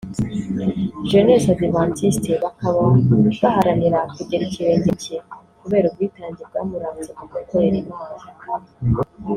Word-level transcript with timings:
Jeunesse 1.09 1.49
Adventiste) 1.55 2.31
bakaba 2.43 2.81
baharanira 3.41 3.99
kugera 4.15 4.43
ikirenge 4.45 4.87
mu 4.93 4.99
cye 5.03 5.17
kubera 5.61 5.85
ubwitange 5.87 6.41
bwamuranze 6.49 7.09
mu 7.17 7.25
gukorera 7.31 7.77
Imana 7.83 8.23